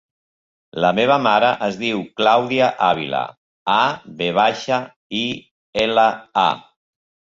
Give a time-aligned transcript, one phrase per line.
[0.83, 3.21] La meva mare es diu Clàudia Avila:
[3.77, 3.79] a,
[4.23, 4.81] ve baixa,
[5.23, 5.25] i,
[5.85, 6.09] ela,
[6.47, 6.49] a.